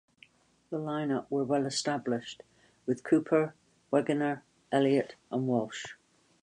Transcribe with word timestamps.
The 0.71 0.79
line-up 0.79 1.29
were 1.29 1.43
"well-established" 1.43 2.41
with 2.87 3.03
Kuepper, 3.03 3.53
Wegener, 3.93 4.41
Elliot, 4.71 5.13
and 5.31 5.45
Walsh. 5.45 5.93